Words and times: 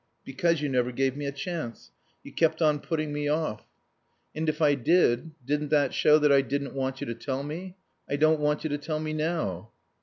"Because 0.25 0.63
you 0.63 0.67
never 0.67 0.91
gave 0.91 1.15
me 1.15 1.27
a 1.27 1.31
chance. 1.31 1.91
You 2.23 2.33
kept 2.33 2.59
on 2.59 2.79
putting 2.79 3.13
me 3.13 3.27
off." 3.27 3.67
"And 4.33 4.49
if 4.49 4.59
I 4.59 4.73
did, 4.73 5.29
didn't 5.45 5.69
that 5.69 5.93
show 5.93 6.17
that 6.17 6.31
I 6.31 6.41
didn't 6.41 6.73
want 6.73 7.01
you 7.01 7.05
to 7.05 7.13
tell 7.13 7.43
me? 7.43 7.75
I 8.09 8.15
don't 8.15 8.39
want 8.39 8.63
you 8.63 8.69
to 8.71 8.79
tell 8.79 8.99
me 8.99 9.13
now." 9.13 9.69